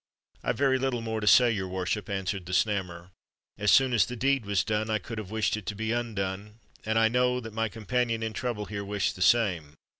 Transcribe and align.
"I've 0.43 0.57
very 0.57 0.79
little 0.79 1.01
more 1.01 1.21
to 1.21 1.27
say, 1.27 1.51
your 1.51 1.67
worship," 1.67 2.09
answered 2.09 2.47
the 2.47 2.53
Snammer. 2.53 3.11
"As 3.59 3.69
soon 3.69 3.93
as 3.93 4.07
the 4.07 4.15
deed 4.15 4.47
was 4.47 4.63
done, 4.63 4.89
I 4.89 4.97
could 4.97 5.19
have 5.19 5.29
wished 5.29 5.55
it 5.55 5.67
to 5.67 5.75
be 5.75 5.91
undone; 5.91 6.55
and 6.83 6.97
I 6.97 7.07
know 7.07 7.39
that 7.39 7.53
my 7.53 7.69
companion 7.69 8.23
in 8.23 8.33
trouble 8.33 8.65
here, 8.65 8.83
wished 8.83 9.15
the 9.15 9.21
same. 9.21 9.75